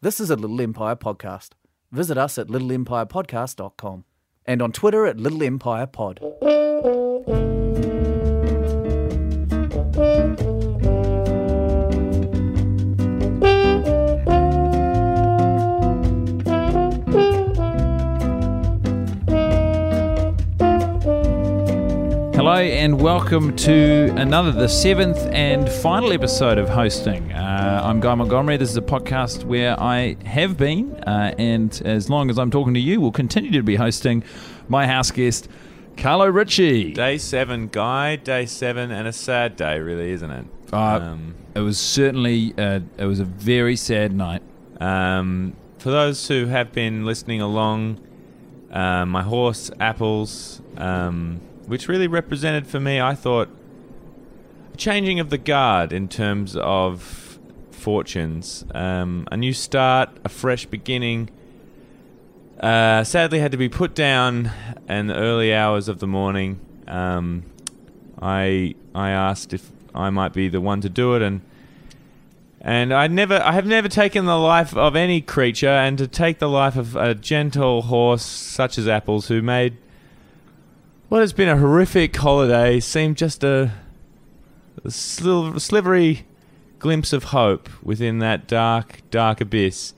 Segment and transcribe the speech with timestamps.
[0.00, 1.54] This is a Little Empire podcast.
[1.90, 4.04] Visit us at littleempirepodcast.com
[4.46, 6.20] and on Twitter at Little Empire Pod.
[22.36, 27.32] Hello and welcome to another, the seventh and final episode of hosting.
[27.32, 28.58] Uh, I'm Guy Montgomery.
[28.58, 32.74] This is a podcast where I have been, uh, and as long as I'm talking
[32.74, 34.24] to you, we'll continue to be hosting
[34.68, 35.48] my house guest,
[35.96, 36.92] Carlo Ritchie.
[36.92, 38.16] Day seven, Guy.
[38.16, 40.44] Day seven, and a sad day, really, isn't it?
[40.70, 41.16] Uh,
[41.54, 44.42] it was certainly uh, it was a very sad night.
[44.82, 48.06] Um, for those who have been listening along,
[48.70, 53.48] uh, my horse Apples, um, which really represented for me, I thought,
[54.74, 57.27] a changing of the guard in terms of
[57.78, 61.30] fortunes, um, a new start, a fresh beginning.
[62.60, 64.50] Uh, sadly, had to be put down
[64.88, 66.60] in the early hours of the morning.
[66.86, 67.44] Um,
[68.20, 71.40] I I asked if I might be the one to do it, and
[72.60, 76.40] and I never I have never taken the life of any creature, and to take
[76.40, 79.76] the life of a gentle horse such as Apples, who made
[81.08, 83.72] what has been a horrific holiday seem just a,
[84.84, 86.26] a sliver, slivery
[86.78, 89.94] glimpse of hope within that dark, dark abyss.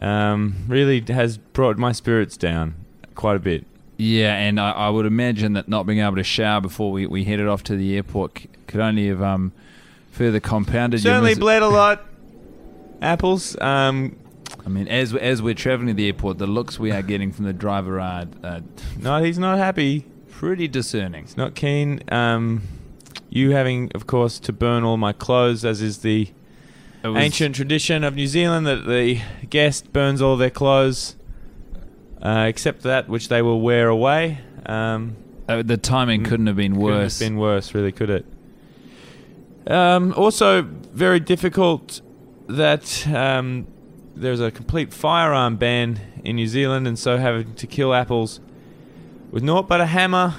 [0.00, 2.74] Um, really has brought my spirits down
[3.14, 3.66] quite a bit.
[3.98, 7.24] Yeah, and I, I would imagine that not being able to shower before we, we
[7.24, 9.52] headed off to the airport c- could only have um,
[10.10, 11.04] further compounded.
[11.04, 12.04] your Certainly bled a lot.
[13.00, 13.56] Apples.
[13.60, 14.16] Um,
[14.64, 17.44] I mean, as as we're traveling to the airport, the looks we are getting from
[17.44, 18.60] the driver are uh,
[18.98, 20.06] no, he's not happy.
[20.30, 21.24] pretty discerning.
[21.24, 22.00] He's not keen.
[22.10, 22.62] Um,
[23.32, 26.28] you having, of course, to burn all my clothes, as is the
[27.02, 31.16] ancient tradition of New Zealand that the guest burns all their clothes,
[32.20, 34.38] uh, except that which they will wear away.
[34.66, 35.16] Um,
[35.48, 37.18] uh, the timing couldn't have been worse.
[37.18, 38.26] couldn't have been worse, really, could it?
[39.66, 42.02] Um, also, very difficult
[42.48, 43.66] that um,
[44.14, 48.40] there's a complete firearm ban in New Zealand, and so having to kill apples
[49.30, 50.34] with naught but a hammer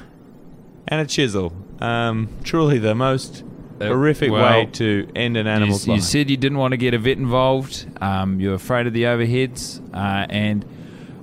[0.88, 1.62] and a chisel.
[1.83, 3.44] Um, truly the most
[3.81, 6.03] Uh, horrific well, way to end an You, animal's you life.
[6.03, 7.85] said you didn't want to get a vet involved.
[8.01, 10.63] Um, you're afraid of the overheads, uh, and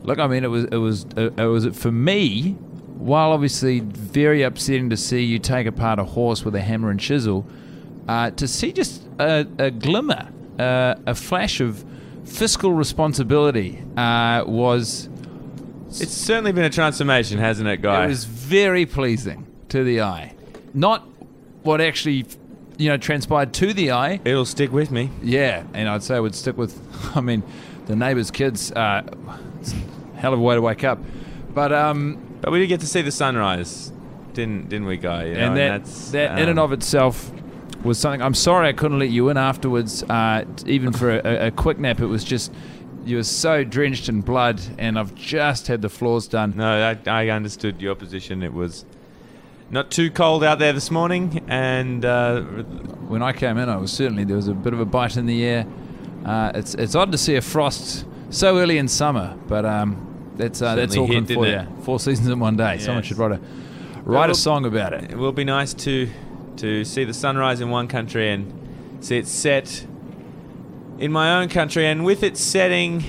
[0.02, 2.56] look, I mean, it was it was uh, it was for me.
[2.98, 7.00] While obviously very upsetting to see you take apart a horse with a hammer and
[7.00, 7.46] chisel,
[8.06, 10.28] uh, to see just a, a glimmer,
[10.58, 11.82] uh, a flash of
[12.24, 15.08] fiscal responsibility uh, was
[15.88, 18.04] It's certainly been a transformation, hasn't it, guy?
[18.04, 20.34] it was very pleasing to the eye.
[20.74, 21.06] Not
[21.62, 22.26] what actually,
[22.78, 24.20] you know, transpired to the eye.
[24.24, 25.10] It'll stick with me.
[25.22, 26.80] Yeah, and I'd say it would stick with.
[27.16, 27.42] I mean,
[27.86, 28.72] the neighbours' kids.
[28.72, 29.02] Uh,
[29.60, 30.98] it's a hell of a way to wake up.
[31.52, 33.92] But um, But we did get to see the sunrise,
[34.32, 35.24] didn't didn't we, guy?
[35.24, 37.32] You know, and that that's, that in and um, of itself
[37.82, 38.22] was something.
[38.22, 40.02] I'm sorry I couldn't let you in afterwards.
[40.04, 42.52] Uh, even for a, a quick nap, it was just
[43.04, 46.54] you were so drenched in blood, and I've just had the floors done.
[46.56, 48.42] No, I, I understood your position.
[48.42, 48.84] It was
[49.70, 53.92] not too cold out there this morning, and uh, when I came in, I was
[53.92, 55.66] certainly there was a bit of a bite in the air.
[56.24, 60.60] Uh, it's it's odd to see a frost so early in summer, but um, that's
[60.60, 61.66] uh, that's Auckland hit, for you.
[61.82, 62.78] Four seasons in one day.
[62.78, 63.40] Someone should write a
[64.02, 65.10] write Well, a song about it.
[65.12, 66.08] it will be nice to
[66.56, 68.52] to see the sunrise in one country and
[69.00, 69.86] see it set
[70.98, 73.02] in my own country, and with it setting,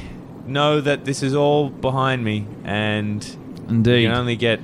[0.46, 3.36] know that this is all behind me, and
[3.68, 4.04] Indeed.
[4.04, 4.62] you can only get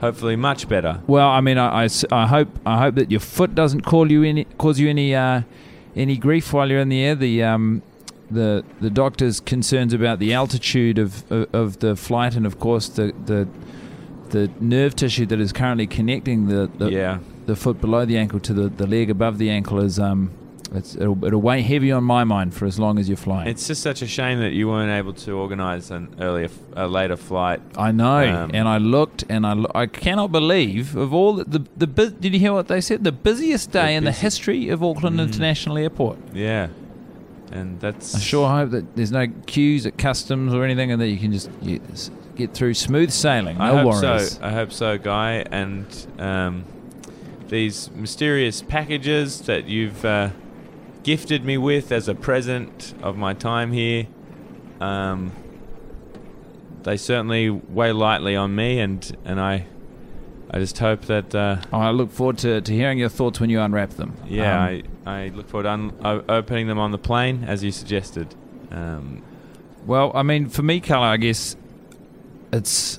[0.00, 1.00] hopefully much better.
[1.06, 4.44] Well, I mean, I I hope I hope that your foot doesn't call you any
[4.58, 5.42] cause you any uh,
[5.94, 7.14] any grief while you're in the air.
[7.14, 7.82] The um,
[8.30, 12.88] the the doctor's concerns about the altitude of, of of the flight, and of course
[12.88, 13.48] the the
[14.30, 17.18] the nerve tissue that is currently connecting the the, Yeah.
[17.46, 20.30] the foot below the ankle to the, the leg above the ankle is um
[20.74, 23.48] it's, it'll, it'll weigh heavy on my mind for as long as you're flying.
[23.48, 27.16] It's just such a shame that you weren't able to organise an earlier, a later
[27.16, 27.60] flight.
[27.78, 31.44] I know, Um, and I looked, and I, lo- I cannot believe of all the
[31.44, 33.04] the, the bu- did you hear what they said?
[33.04, 35.22] The busiest day in the history of Auckland Mm.
[35.28, 36.18] International Airport.
[36.34, 36.68] Yeah,
[37.52, 41.08] and that's I sure hope that there's no queues at customs or anything, and that
[41.08, 41.80] you can just get,
[42.34, 43.58] get through smooth sailing.
[43.58, 44.32] No I hope worries.
[44.32, 44.44] so.
[44.44, 45.44] I hope so, Guy.
[45.50, 45.86] And
[46.18, 46.64] um,
[47.48, 50.30] these mysterious packages that you've uh,
[51.06, 54.08] gifted me with as a present of my time here,
[54.80, 55.30] um,
[56.82, 59.66] they certainly weigh lightly on me, and and I,
[60.50, 61.32] I just hope that.
[61.34, 64.14] Uh, Oh, I look forward to, to hearing your thoughts when you unwrap them.
[64.28, 67.70] yeah, Um, I, I look forward to un- opening them on the plane as you
[67.70, 68.34] suggested.
[68.72, 69.22] Um,
[69.86, 71.56] Well, I mean, for me, Carlo, I guess
[72.52, 72.98] it's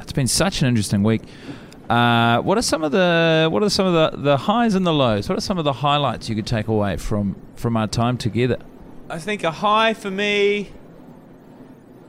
[0.00, 1.22] it's been such an interesting week.
[1.90, 4.92] Uh, what are some of the what are some of the, the highs and the
[4.92, 5.28] lows?
[5.28, 8.58] What are some of the highlights you could take away from from our time together?
[9.08, 10.70] I think a high for me.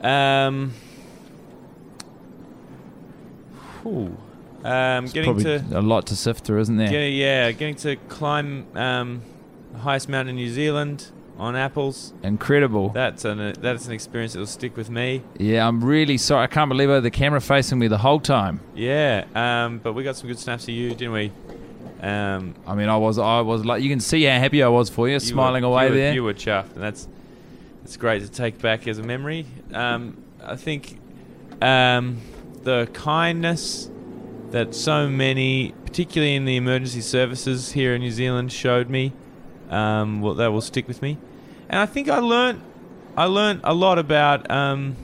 [0.02, 0.74] Um.
[3.82, 4.16] whew,
[4.64, 6.90] um, getting to a lot to sift through, isn't there?
[6.90, 9.24] get, yeah, getting to climb um,
[9.80, 11.08] highest mountain in New Zealand
[11.42, 12.14] on apples.
[12.22, 12.90] Incredible.
[12.90, 15.24] That's an that's an experience that will stick with me.
[15.38, 16.44] yeah, I'm really sorry.
[16.44, 18.62] I can't believe I had the camera facing me the whole time.
[18.76, 21.32] Yeah, um, but we got some good snaps of you, didn't we?
[22.00, 24.90] Um, I mean, I was I was like, you can see how happy I was
[24.90, 26.14] for you, you smiling were, away you were, there.
[26.14, 27.08] You were chuffed, and that's
[27.84, 29.48] it's great to take back as a memory.
[29.74, 31.00] Um, I think
[31.62, 32.22] um,
[32.62, 33.90] the kindness
[34.52, 39.14] that so many, particularly in the emergency services here in New Zealand, showed me,
[39.72, 41.18] um, well, that will stick with me.
[41.72, 42.62] And I think I learnt,
[43.16, 44.98] I learnt a lot about, um,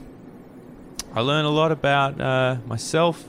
[1.14, 3.24] I learned a lot about uh, myself,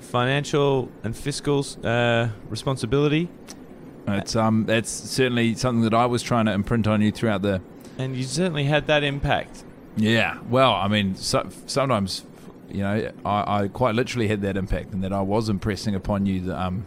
[0.00, 3.28] financial and fiscal uh, responsibility.
[4.06, 7.62] It's um, that's certainly something that I was trying to imprint on you throughout the
[7.98, 9.64] And you certainly had that impact.
[9.96, 12.24] Yeah, well, I mean, so, sometimes,
[12.68, 16.26] you know, I, I quite literally had that impact, and that I was impressing upon
[16.26, 16.84] you the um,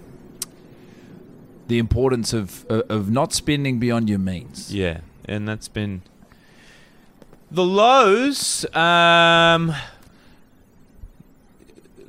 [1.68, 4.74] the importance of of not spending beyond your means.
[4.74, 6.02] Yeah, and that's been
[7.52, 8.66] the lows.
[8.76, 9.74] Um,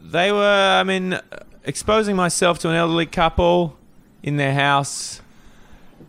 [0.00, 1.18] they were, I mean,
[1.64, 3.76] exposing myself to an elderly couple
[4.22, 5.20] in their house,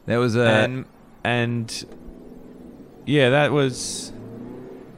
[0.06, 0.86] That was a and
[1.24, 1.86] and
[3.06, 4.12] yeah, that was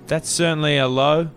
[0.07, 1.29] that's certainly a low.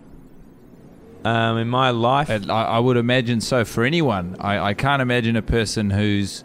[1.23, 4.35] Um, in my life, I, I would imagine so for anyone.
[4.39, 6.43] I, I can't imagine a person who's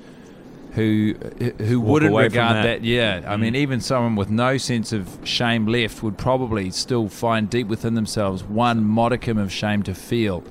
[0.72, 1.14] who
[1.58, 2.62] who Walk wouldn't away from regard that.
[2.80, 2.84] that.
[2.84, 3.40] Yeah, I Mm.
[3.40, 7.94] mean, even someone with no sense of shame left would probably still find deep within
[7.94, 10.42] themselves one modicum of shame to feel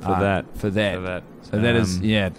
[0.00, 0.44] For uh, that.
[0.56, 0.94] For that.
[0.96, 1.22] for that.
[1.42, 2.30] So that is Um, yeah.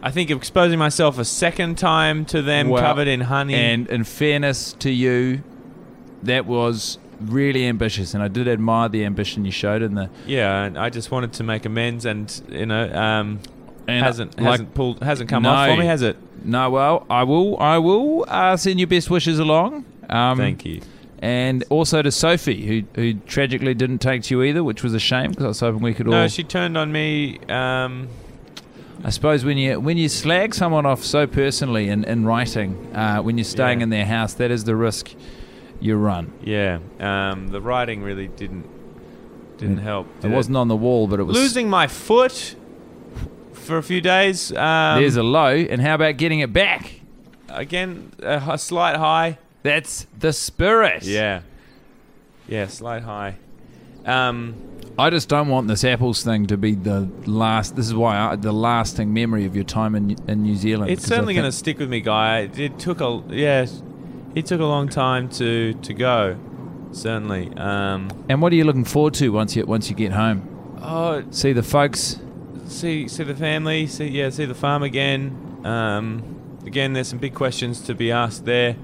[0.00, 3.54] I think exposing myself a second time to them Well, covered in honey.
[3.54, 5.42] And in fairness to you,
[6.22, 10.08] that was really ambitious, and I did admire the ambition you showed in the.
[10.24, 13.40] Yeah, and I just wanted to make amends, and you know, um,
[13.88, 15.74] And hasn't like- hasn't pulled hasn't come off No.
[15.74, 16.16] for me, has it?
[16.44, 17.58] No, well, I will.
[17.58, 19.84] I will uh, send your best wishes along.
[20.08, 20.80] Um, Thank you.
[21.20, 25.00] And also to Sophie, who who tragically didn't take to you either, which was a
[25.00, 26.12] shame because I was hoping we could all.
[26.12, 27.40] No, she turned on me.
[27.48, 28.08] Um,
[29.02, 33.20] I suppose when you when you slag someone off so personally in in writing, uh,
[33.22, 33.84] when you're staying Yeah.
[33.84, 35.10] in their house, that is the risk
[35.80, 36.32] you run.
[36.44, 38.66] yeah, um, the writing really didn't
[39.56, 40.06] didn't It- help.
[40.18, 42.54] It did wasn't on the wall, but it was losing my foot
[43.68, 44.50] for a few days.
[44.52, 46.94] Um, There's a low, and how about getting it back?
[47.50, 49.38] again a, a slight high.
[49.62, 51.02] That's the spirit.
[51.04, 51.42] Yeah,
[52.48, 53.36] yeah, slight high.
[54.04, 54.54] Um,
[54.98, 57.76] I just don't want this apples thing to be the last.
[57.76, 60.90] This is why I, the lasting memory of your time in in New Zealand.
[60.90, 62.40] It's certainly going to stick with me, guy.
[62.40, 63.66] It, it took a yeah,
[64.34, 66.36] it took a long time to to go.
[66.92, 67.52] Certainly.
[67.56, 70.42] Um, And what are you looking forward to once you once you get home?
[70.82, 72.18] oh, See the folks.
[72.68, 73.86] See see the family.
[73.86, 75.60] See yeah, see the farm again.
[75.64, 78.76] Um, again, there's some big questions to be asked there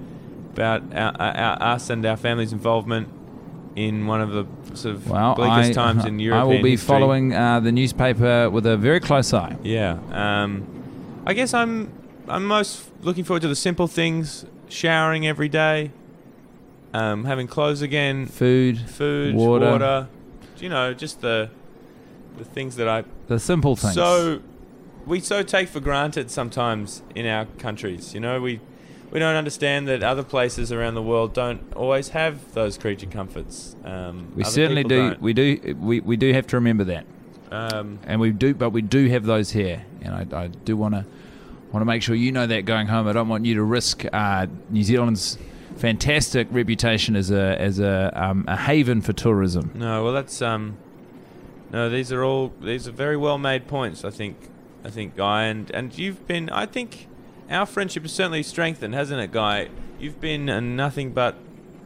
[0.52, 3.08] about our, our, our, us and our family's involvement
[3.76, 6.40] in one of the sort of Well, bleakest I, times in Europe.
[6.40, 9.56] I will be following uh, the newspaper with a very close eye.
[9.62, 9.98] Yeah.
[10.12, 11.92] Um, I guess I'm
[12.28, 15.90] I'm most looking forward to the simple things: showering every day,
[16.92, 19.70] um, having clothes again, Food, food, Water.
[19.70, 20.08] water.
[20.58, 21.50] You know, just the
[22.36, 23.94] the things that I the simple things.
[23.94, 24.40] so
[25.06, 28.14] we so take for granted sometimes in our countries.
[28.14, 28.60] You know, we
[29.10, 33.76] we don't understand that other places around the world don't always have those creature comforts.
[33.84, 35.10] Um, we certainly do.
[35.10, 35.22] don't.
[35.22, 35.76] We do.
[35.80, 37.06] We, we do have to remember that,
[37.50, 38.54] Um, and we do.
[38.54, 41.04] But we do have those here, and I, I do want to
[41.70, 43.06] want to make sure you know that going home.
[43.06, 45.38] I don't want you to risk uh, New Zealand's
[45.76, 49.70] fantastic reputation as a as a, um, a haven for tourism.
[49.74, 50.76] No, well, that's um,
[51.75, 51.90] no.
[51.90, 54.04] These are all these are very well made points.
[54.04, 54.37] I think,
[54.85, 56.49] I think, Guy, and and you've been.
[56.50, 57.09] I think
[57.50, 59.69] our friendship has certainly strengthened, hasn't it, Guy?
[59.99, 61.37] You've been a nothing but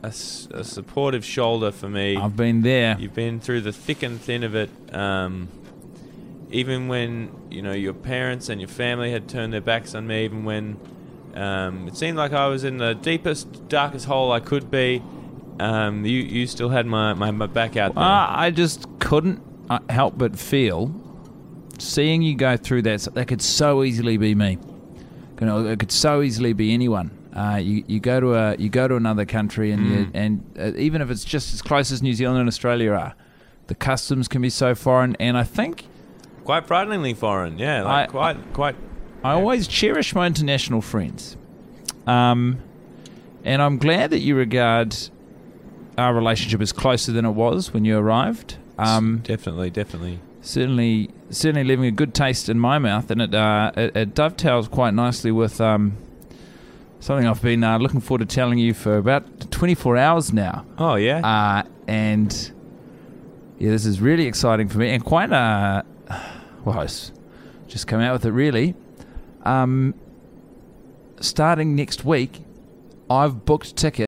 [0.03, 2.17] a supportive shoulder for me.
[2.17, 2.97] I've been there.
[2.99, 4.71] You've been through the thick and thin of it.
[4.95, 5.49] Um,
[6.51, 10.25] even when you know your parents and your family had turned their backs on me,
[10.25, 10.79] even when
[11.35, 15.03] um, it seemed like I was in the deepest, darkest hole I could be,
[15.61, 18.05] um, you you still had my, my, my back out there.
[18.05, 19.43] Uh, I just couldn't
[19.91, 20.93] help but feel
[21.79, 23.01] seeing you go through that.
[23.15, 24.59] That could so easily be me.
[25.41, 27.11] You know, it could so easily be anyone.
[27.35, 30.73] Uh, you, you go to a you go to another country and you, and uh,
[30.77, 33.15] even if it's just as close as New Zealand and Australia are,
[33.69, 35.15] the customs can be so foreign.
[35.21, 35.87] And I think
[36.45, 38.77] quite frighteningly foreign, yeah, like I- quite quite.
[39.23, 41.37] I always cherish my international friends.
[42.07, 42.59] Um,
[43.45, 44.97] and I'm glad that you regard
[45.97, 48.57] our relationship as closer than it was when you arrived.
[48.79, 50.21] Um, definitely, definitely.
[50.41, 54.69] certainly, certainly leaving a good taste in my mouth, and it uh, it, it dovetails
[54.69, 55.97] quite nicely with um,
[57.01, 60.65] something I've been uh, looking forward to telling you for about 24 hours now.
[60.79, 61.19] Oh yeah.
[61.27, 62.53] Uh, and
[63.59, 65.83] yeah, this is really exciting for me and quite uh
[66.65, 67.13] well, it's
[67.67, 68.75] just come out with it really.
[69.45, 69.95] Um,
[71.21, 72.43] starting next week,
[73.09, 74.08] I've booked tickets.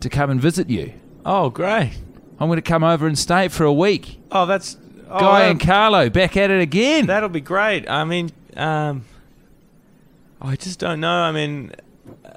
[0.00, 0.92] To come and visit you.
[1.24, 1.92] oh great.
[2.38, 4.20] I'm going to come over and stay for a week.
[4.30, 4.76] Oh that's
[5.08, 7.06] oh, Guy and Carlo back at it again.
[7.06, 7.88] That'll be great.
[7.88, 9.06] I mean, um,
[10.40, 11.08] I just don't know.
[11.10, 11.72] I mean,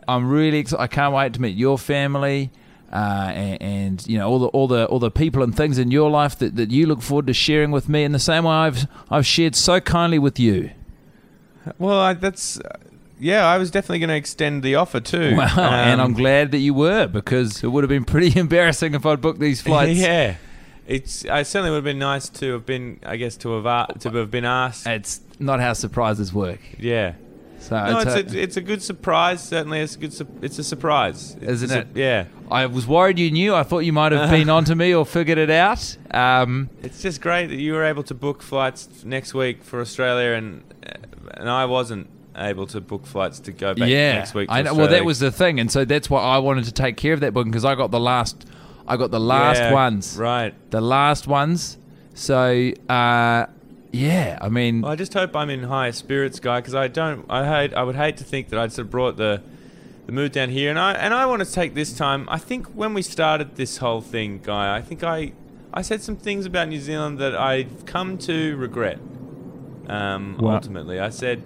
[0.07, 0.81] I'm really excited.
[0.81, 2.49] I can't wait to meet your family.
[2.91, 5.91] Uh, and, and you know all the all the all the people and things in
[5.91, 8.53] your life that, that you look forward to sharing with me in the same way
[8.53, 10.71] I've I've shared so kindly with you.
[11.77, 12.59] well, I, that's
[13.19, 13.45] yeah.
[13.45, 15.35] I was definitely going to extend the offer too.
[15.35, 18.93] Wow, and Um, I'm glad that you were because it would have been pretty embarrassing
[18.95, 19.99] if I'd booked these flights.
[19.99, 20.35] yeah,
[20.87, 21.25] it's.
[21.25, 22.99] I certainly would have been nice to have been.
[23.05, 24.87] I guess to have to have been asked.
[24.87, 26.59] It's not how surprises work.
[26.79, 27.13] yeah.
[27.61, 29.43] So No, it's it's a- a, it's a good surprise.
[29.43, 30.27] Certainly, it's a good.
[30.41, 31.87] It's a surprise, It's Isn't a- it?
[31.93, 32.25] Yeah.
[32.49, 33.53] I was worried you knew.
[33.53, 35.97] I thought you might have been onto me or figured it out.
[36.11, 40.37] Um, It's just great that you were able to book flights next week for Australia,
[40.37, 40.91] and uh,
[41.33, 42.07] and I wasn't
[42.39, 44.49] able to book flights to go back yeah, next week.
[44.49, 44.73] To I know.
[44.73, 47.19] Well, that was the thing, and so that's why I wanted to take care of
[47.19, 48.45] that booking because I got the last.
[48.87, 50.17] I got the last Yeah, ones.
[50.17, 50.53] Right.
[50.71, 51.77] The last ones.
[52.15, 53.45] So uh,
[53.91, 57.25] yeah, I mean, Well, I just hope I'm in higher spirits, guy, because I don't.
[57.29, 57.73] I hate.
[57.73, 59.41] I would hate to think that I'd sort of brought the
[60.05, 62.27] the mood down here, and I and I want to take this time.
[62.29, 65.33] I think when we started this whole thing, guy, I think I
[65.73, 68.99] I said some things about New Zealand that I've come to regret.
[69.87, 71.41] Um, ultimately, I said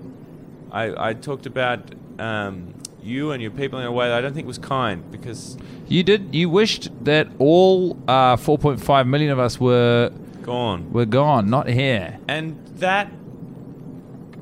[0.73, 4.33] I I talked about um, you and your people in a way that I don't
[4.33, 6.33] think was kind because you did.
[6.33, 10.11] You wished that all uh, 4.5 million of us were
[10.41, 10.91] gone.
[10.91, 12.19] were gone, not here.
[12.27, 13.11] And that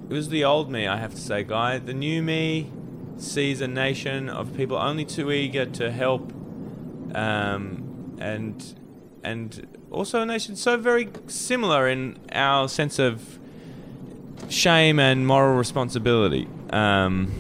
[0.10, 1.80] it was the old me, I have to say, guy.
[1.80, 2.72] The new me
[3.18, 6.34] sees a nation of people only too eager to help,
[7.16, 8.76] um, and
[9.24, 13.40] and also a nation so very similar in our sense of
[14.50, 16.48] shame and moral responsibility.
[16.72, 17.32] Um,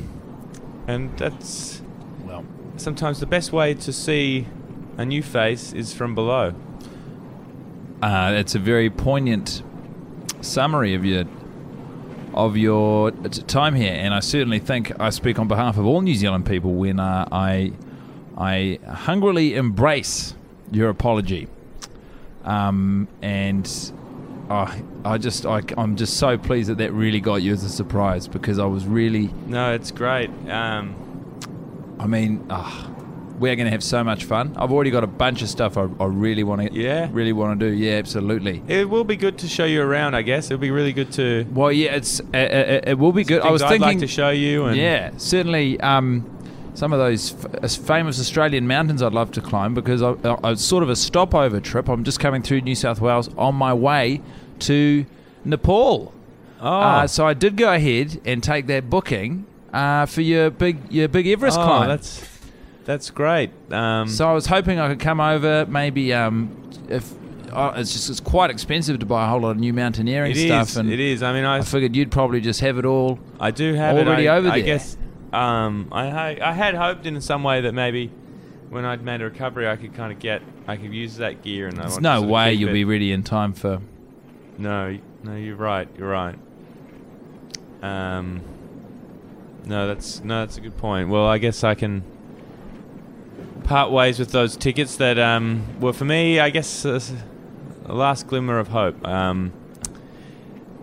[0.88, 1.81] and that's
[2.25, 2.43] Well,
[2.77, 4.48] sometimes the best way to see
[4.98, 6.53] a new face is from below.
[8.01, 9.62] uh, it's a very poignant
[10.41, 11.25] summary of your
[12.34, 16.15] of your time here, and I certainly think I speak on behalf of all New
[16.15, 17.74] Zealand people when uh, I
[18.38, 20.34] I hungrily embrace
[20.72, 21.48] your apology.
[22.46, 23.70] Um, and
[24.51, 27.70] I I just I, I'm just so pleased that that really got you as a
[27.70, 30.29] surprise because I was really No, it's great.
[30.50, 30.96] Um,
[32.00, 32.89] I mean, ah,
[33.39, 34.53] we're going to have so much fun.
[34.58, 37.10] I've already got a bunch of stuff I, I really want to, Yeah?
[37.12, 37.75] really want to do.
[37.75, 38.62] Yeah, absolutely.
[38.67, 40.46] It will be good to show you around, I guess.
[40.46, 41.46] It'll be really good to.
[41.51, 43.41] Well, yeah, it's uh, uh, it will be good.
[43.41, 44.65] I was I'd thinking, like to show you.
[44.65, 45.79] And yeah, certainly.
[45.79, 46.25] Um,
[46.73, 50.63] some of those f- famous Australian mountains I'd love to climb because I, I, it's
[50.63, 51.89] sort of a stopover trip.
[51.89, 54.21] I'm just coming through New South Wales on my way
[54.59, 55.05] to
[55.45, 56.13] Nepal.
[56.61, 60.91] Oh, Uh, so I did go ahead and take that booking uh, for your big
[60.91, 61.87] your big Everest oh, climb.
[61.89, 62.23] that's
[62.85, 63.51] that's great.
[63.71, 65.65] Um, so I was hoping I could come over.
[65.67, 67.11] Maybe um, if
[67.51, 70.37] uh, it's just it's quite expensive to buy a whole lot of new mountaineering it
[70.37, 70.45] is.
[70.45, 71.21] stuff, and it is.
[71.23, 73.19] I mean, I I figured you'd probably just have it all.
[73.39, 74.29] I do have Already it.
[74.29, 74.65] I, over I there.
[74.65, 74.97] guess
[75.33, 78.11] um, I I had hoped in some way that maybe
[78.69, 81.67] when I'd made a recovery, I could kind of get I could use that gear,
[81.67, 82.73] and I There's no way you'll it.
[82.73, 83.81] be ready in time for.
[84.57, 85.88] No, no, you're right.
[85.97, 86.38] You're right.
[87.81, 88.41] Um,
[89.65, 91.09] no, that's no, that's a good point.
[91.09, 92.03] Well, I guess I can
[93.63, 96.39] part ways with those tickets that um, were for me.
[96.39, 97.00] I guess uh,
[97.85, 99.05] a last glimmer of hope.
[99.07, 99.53] Um,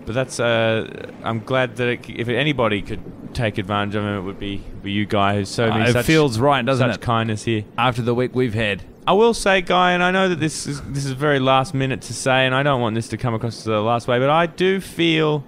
[0.05, 3.03] but that's uh, I'm glad that it, if anybody could
[3.39, 6.07] take advantage of it, it would be be you, guy, who's so Uh, it such,
[6.07, 7.03] feels right, doesn't such it?
[7.05, 7.65] kindness here.
[7.77, 8.83] After the week we've had.
[9.07, 12.03] I will say, Guy, and I know that this is this is very last minute
[12.03, 14.29] to say, and I don't want this to come across as the last way, but
[14.29, 15.45] I do feel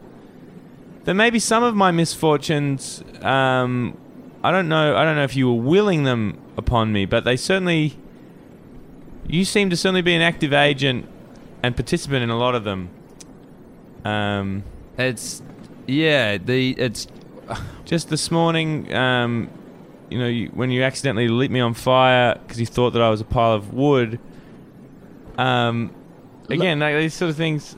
[1.05, 3.97] that maybe some of my misfortunes, um,
[4.43, 7.37] I don't know, I don't know if you were willing them upon me, but they
[7.37, 7.97] certainly,
[9.27, 11.07] you seem to certainly be an active agent
[11.63, 12.89] and participant in a lot of them.
[14.05, 14.63] Um,
[14.99, 15.43] It's
[15.87, 17.07] yeah, the it's
[17.85, 19.51] just this morning, um,
[20.09, 23.11] you know, you, when you accidentally lit me on fire because you thought that I
[23.11, 24.19] was a pile of wood.
[25.39, 25.93] Um,
[26.49, 27.77] again, like, these sort of things,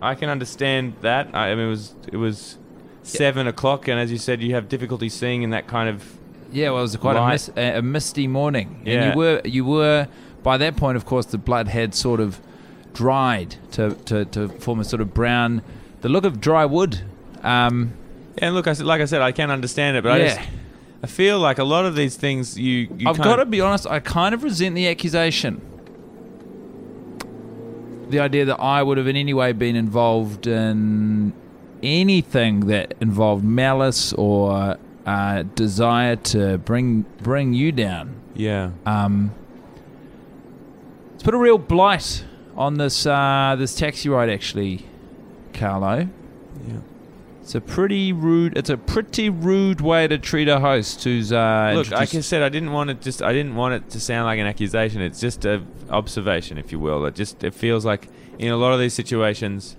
[0.00, 1.30] I can understand that.
[1.34, 2.58] I, I mean, it was it was
[3.02, 6.18] seven o'clock, and as you said, you have difficulty seeing in that kind of.
[6.52, 9.64] yeah, well, it was quite a, mis- a, a misty morning, and you were you
[9.64, 10.08] were
[10.42, 12.40] by that point, of course, the blood had sort of
[12.94, 15.62] dried to to, to form a sort of brown,
[16.00, 17.00] the look of dry wood.
[17.42, 17.94] Um,
[18.38, 20.48] And look, I said, like I said, I can't understand it, but I yeah, just
[21.02, 23.86] I feel like a lot of these things you you I've got to be honest.
[23.86, 25.60] I kind of resent the accusation.
[28.08, 31.32] The idea that I would have in any way been involved in
[31.82, 38.14] anything that involved malice or uh, desire to bring bring you down.
[38.34, 38.70] yeah.
[38.86, 39.34] Um,
[41.14, 42.24] it's put a real blight
[42.56, 44.86] on this uh, this taxi ride, actually,
[45.52, 46.08] Carlo.
[46.66, 46.74] Yeah.
[47.42, 48.56] It's a pretty rude.
[48.56, 52.40] It's a pretty rude way to treat a host who's uh, Look, like I said,
[52.40, 53.20] I didn't want it just.
[53.20, 55.02] I didn't want it to sound like an accusation.
[55.02, 57.04] It's just an observation, if you will.
[57.04, 59.76] It just it feels like in a lot of these situations,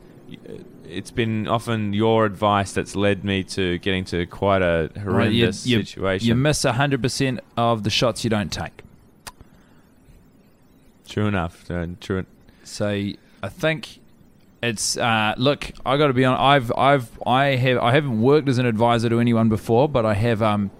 [0.86, 5.66] it's been often your advice that's led me to getting to quite a you- horrendous
[5.66, 6.28] you, situation.
[6.28, 8.84] You miss hundred percent of the shots you don't take.
[11.08, 11.72] true enough.
[11.72, 12.26] Uh, true.
[12.66, 14.00] So I think
[14.63, 15.71] it's uh, look.
[15.86, 16.38] I got to be on.
[16.38, 20.13] I've I've I have I haven't worked as an advisor to anyone before, but I
[20.13, 20.41] have.
[20.41, 20.71] Um,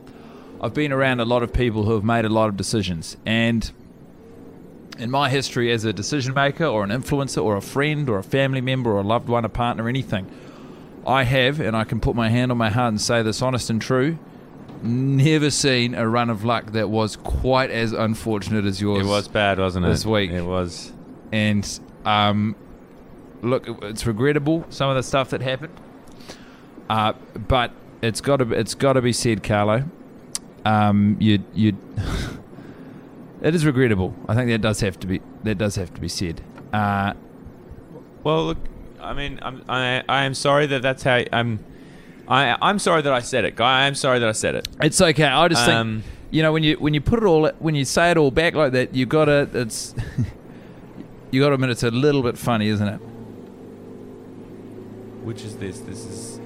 [0.62, 3.70] I've been around a lot of people who have made a lot of decisions, and
[4.98, 8.24] in my history as a decision maker or an influencer or a friend or a
[8.24, 10.26] family member or a loved one, a partner, anything,
[11.06, 13.70] I have, and I can put my hand on my heart and say this honest
[13.70, 14.18] and true.
[14.84, 19.28] Never seen a run of luck that was quite as unfortunate as yours It was
[19.28, 19.90] bad, wasn't it?
[19.90, 20.30] this week.
[20.32, 20.92] It was.
[21.32, 21.68] and
[22.06, 22.56] um,
[23.44, 25.74] look, it's regrettable some of the stuff that happened,
[26.90, 27.14] uh,
[27.48, 29.84] but it's got to it's got to be said, Carlo.
[30.66, 31.78] Um, you you,
[33.42, 34.16] it is regrettable.
[34.28, 36.42] I think that does have to be that does have to be said.
[36.72, 37.14] Uh,
[38.24, 38.58] Well, look.
[39.02, 41.60] I mean, I'm, I I am sorry that that's how I'm.
[42.28, 43.82] I I'm sorry that I said it, guy.
[43.82, 44.68] I am sorry that I said it.
[44.82, 45.26] it's okay.
[45.26, 47.84] I just think Um, you know when you when you put it all when you
[47.84, 49.94] say it all back like that, you gotta it's
[51.32, 53.02] you gotta admit it's a little bit funny, isn't it?
[55.24, 55.80] Which is this?
[55.80, 56.40] This is.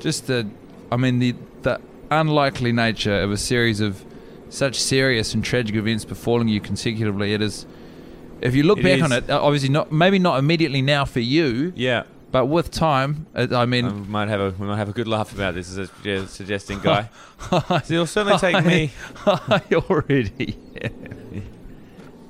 [0.00, 0.46] just the
[0.92, 1.78] i mean the the
[2.10, 4.04] unlikely nature of a series of
[4.48, 7.66] such serious and tragic events befalling you consecutively it is
[8.40, 11.20] if you look It back on it uh, obviously not maybe not immediately now for
[11.20, 12.02] you Yeah.
[12.32, 15.32] but with time i mean I might have a we might have a good laugh
[15.32, 17.08] about this as a suggesting guy.
[17.50, 18.90] So it'll certainly take me.
[19.26, 20.56] I already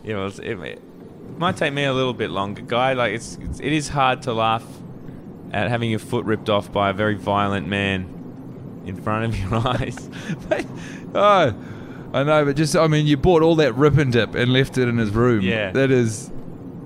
[0.04, 0.82] Yeah, well, it, it
[1.38, 2.92] might take me a little bit longer, guy.
[2.94, 4.64] Like it's, it's it is hard to laugh
[5.52, 9.54] at having your foot ripped off by a very violent man in front of your
[9.68, 10.08] eyes.
[11.14, 11.54] oh
[12.14, 14.78] i know but just i mean you bought all that rip and dip and left
[14.78, 15.70] it in his room Yeah.
[15.72, 16.30] that is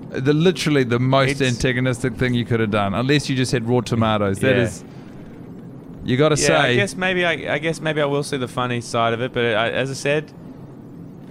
[0.09, 3.67] the literally the most It's- antagonistic thing you could have done unless you just had
[3.67, 4.63] raw tomatoes That Yeah.
[4.63, 4.83] is,
[6.03, 8.37] you got to yeah, say I guess maybe I, I guess maybe I will see
[8.37, 10.31] the funny side of it, but I, as I said,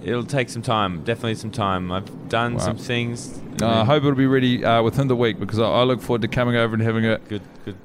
[0.05, 1.03] it'll take some time.
[1.03, 1.91] Definitely some time.
[1.91, 2.59] I've done Wow.
[2.59, 3.41] some things.
[3.61, 6.21] Uh, I hope it'll be ready uh, within the week because I, I look forward
[6.21, 7.75] to coming over and having a, good, good,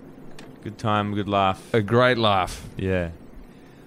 [0.63, 1.73] good time, good laugh.
[1.75, 2.67] a great laugh.
[2.77, 3.11] Yeah.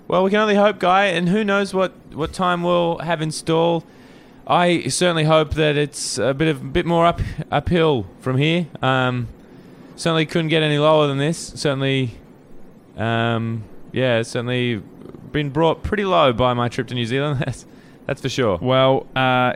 [0.07, 3.31] Well, we can only hope, Guy, and who knows what, what time we'll have in
[3.31, 3.83] store.
[4.45, 8.67] I certainly hope that it's a bit of bit more up uphill from here.
[8.81, 9.29] Um,
[9.95, 11.37] certainly couldn't get any lower than this.
[11.55, 12.11] Certainly,
[12.97, 14.81] um, yeah, certainly
[15.31, 17.65] been brought pretty low by my trip to New Zealand.
[18.05, 18.57] That's for sure.
[18.61, 19.53] Well, uh,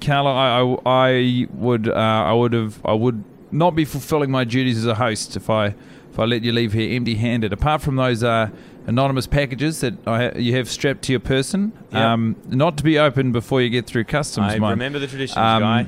[0.00, 4.44] Carlo, I, I, I would uh, I would have I would not be fulfilling my
[4.44, 5.74] duties as a host if I
[6.10, 7.52] if I let you leave here empty-handed.
[7.52, 8.50] Apart from those uh,
[8.86, 12.00] anonymous packages that I, you have strapped to your person, Yep.
[12.02, 14.52] um, not to be opened before you get through customs.
[14.52, 15.86] I remember the traditions, Um, guy.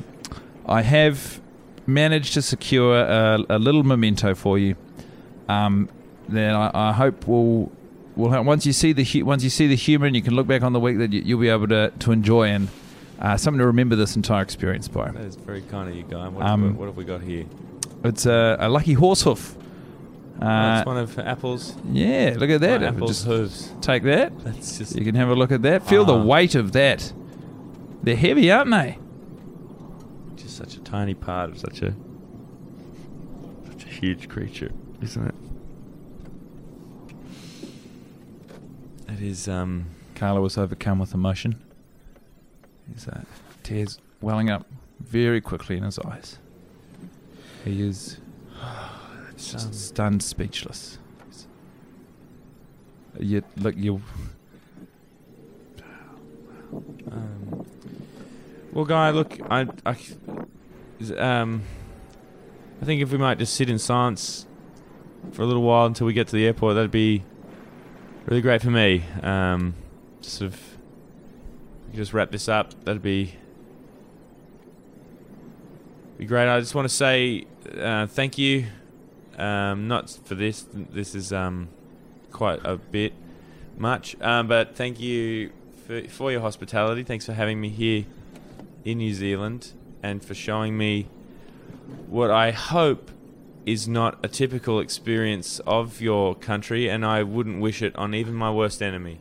[0.66, 1.40] I have
[1.86, 4.76] managed to secure a, a little memento for you.
[5.48, 5.90] Um,
[6.30, 7.70] that I, I hope will
[8.16, 8.46] will help.
[8.46, 10.62] once you see the hu- once you see the humour and you can look back
[10.62, 12.68] on the week that you, you'll be able to, to enjoy and
[13.20, 15.10] uh, something to remember this entire experience by.
[15.10, 16.28] That is very kind of you, guy.
[16.28, 17.44] What, Um, what, what have we got here?
[18.04, 19.56] It's a, a lucky horse hoof.
[20.42, 21.74] Oh, Uh, it's one of Apple's.
[21.92, 22.82] yeah, look at that.
[22.82, 23.72] Apple's Just hooves.
[23.80, 24.32] take that.
[24.44, 24.96] That's just.
[24.96, 25.86] You can have a look at that.
[25.86, 26.24] Feel the Ah.
[26.24, 27.12] weight of that.
[28.02, 28.98] They're heavy, aren't they?
[30.36, 31.94] just such a tiny part of such a
[33.68, 35.34] such a huge creature, isn't it?
[39.24, 41.58] It is um Carlo was overcome with emotion.
[42.92, 43.22] His uh,
[43.62, 44.66] tears welling up
[45.00, 46.38] very quickly in his eyes.
[47.64, 48.18] He is
[49.38, 50.98] just um, stunned, speechless.
[53.18, 54.02] You look, you.
[57.10, 57.66] um
[58.74, 59.96] Well guy, look, I I
[61.16, 61.62] um
[62.82, 64.44] I think if we might just sit in silence
[65.32, 67.24] for a little while until we get to the airport, that'd be
[68.26, 69.04] really great for me.
[69.22, 69.74] Um
[70.20, 70.60] sort of
[71.94, 72.84] just wrap this up.
[72.84, 73.34] That'd be
[76.18, 76.48] be great.
[76.48, 77.46] I just want to say
[77.78, 78.66] uh, thank you.
[79.36, 80.66] Um, not for this.
[80.72, 81.68] This is um,
[82.30, 83.12] quite a bit
[83.76, 85.50] much, um, but thank you
[85.86, 87.02] for, for your hospitality.
[87.02, 88.04] Thanks for having me here
[88.84, 91.08] in New Zealand and for showing me
[92.06, 93.10] what I hope
[93.66, 98.34] is not a typical experience of your country, and I wouldn't wish it on even
[98.34, 99.20] my worst enemy,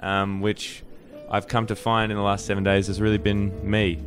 [0.00, 0.82] um, which
[1.30, 4.02] I've come to find in the last seven days has really been me,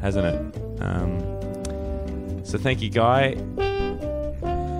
[0.00, 0.82] hasn't it?
[0.82, 3.36] Um, so thank you, Guy.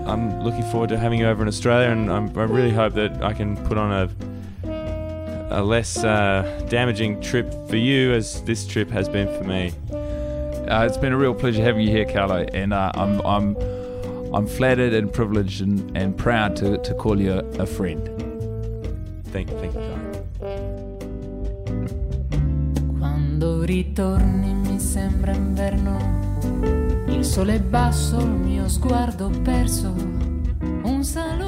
[0.06, 3.22] I'm looking forward to having you over in Australia, and I'm, I really hope that
[3.22, 4.10] I can put on a
[5.50, 9.72] a less uh, damaging trip for you as this trip has been for me.
[10.68, 13.56] Uh, it's been a real pleasure having you here, Carlo, and uh, I'm I'm
[14.32, 18.06] I'm flattered and privileged and, and proud to, to call you a, a friend.
[19.32, 19.96] Thank, thank you, Guy.
[22.98, 25.96] Quando ritorni mi sembra inverno,
[27.06, 29.94] il sole è basso, il mio sguardo perso,
[30.82, 31.47] un saluto,